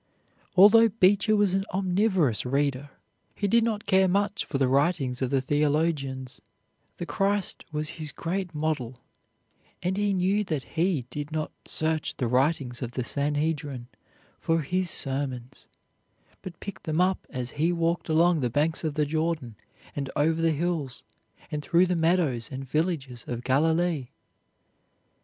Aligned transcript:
Although 0.55 0.89
Beecher 0.89 1.35
was 1.35 1.53
an 1.53 1.63
omnivorous 1.71 2.43
reader 2.43 2.89
he 3.35 3.47
did 3.47 3.63
not 3.63 3.85
care 3.85 4.07
much 4.07 4.45
for 4.45 4.57
the 4.57 4.67
writings 4.67 5.21
of 5.21 5.29
the 5.29 5.41
theologians; 5.41 6.41
the 6.97 7.05
Christ 7.05 7.65
was 7.71 7.87
his 8.01 8.11
great 8.11 8.55
model, 8.55 8.99
and 9.83 9.97
he 9.97 10.15
knew 10.15 10.43
that 10.45 10.63
He 10.75 11.05
did 11.11 11.31
not 11.31 11.51
search 11.65 12.17
the 12.17 12.25
writings 12.27 12.81
of 12.81 12.93
the 12.93 13.03
Sanhedrin 13.03 13.89
for 14.39 14.61
His 14.63 14.89
sermons, 14.89 15.67
but 16.41 16.59
picked 16.59 16.85
them 16.85 16.99
up 16.99 17.27
as 17.29 17.51
He 17.51 17.71
walked 17.71 18.09
along 18.09 18.39
the 18.39 18.49
banks 18.49 18.83
of 18.83 18.95
the 18.95 19.05
Jordan 19.05 19.55
and 19.95 20.09
over 20.15 20.41
the 20.41 20.49
hills 20.49 21.03
and 21.51 21.61
through 21.63 21.85
the 21.85 21.95
meadows 21.95 22.49
and 22.51 22.67
villages 22.67 23.23
of 23.27 23.43
Galilee. 23.43 24.07